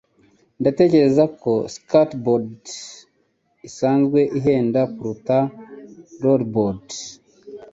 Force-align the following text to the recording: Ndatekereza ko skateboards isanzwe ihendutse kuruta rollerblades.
Ndatekereza 0.59 1.23
ko 1.41 1.51
skateboards 1.75 2.73
isanzwe 3.67 4.19
ihendutse 4.37 4.81
kuruta 4.93 5.37
rollerblades. 6.21 6.99